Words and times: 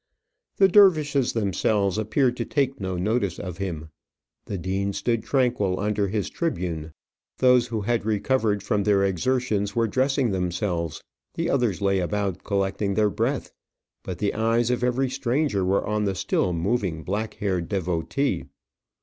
The 0.57 0.67
dervishes 0.67 1.33
themselves 1.33 1.99
appeared 1.99 2.35
to 2.37 2.43
take 2.43 2.79
no 2.81 2.97
notice 2.97 3.37
of 3.37 3.59
him. 3.59 3.89
The 4.45 4.57
dean 4.57 4.93
stood 4.93 5.21
tranquil 5.23 5.79
under 5.79 6.07
his 6.07 6.27
tribune; 6.27 6.93
those 7.37 7.67
who 7.67 7.81
had 7.81 8.03
recovered 8.03 8.63
from 8.63 8.83
their 8.83 9.03
exertions 9.05 9.75
were 9.75 9.87
dressing 9.87 10.31
themselves, 10.31 11.03
the 11.35 11.51
others 11.51 11.81
lay 11.81 11.99
about 11.99 12.43
collecting 12.43 12.95
their 12.95 13.11
breath. 13.11 13.51
But 14.01 14.17
the 14.17 14.33
eyes 14.33 14.71
of 14.71 14.83
every 14.83 15.11
stranger 15.11 15.63
were 15.63 15.85
on 15.85 16.05
the 16.05 16.15
still 16.15 16.51
moving 16.51 17.03
black 17.03 17.35
haired 17.35 17.67
devotee. 17.69 18.45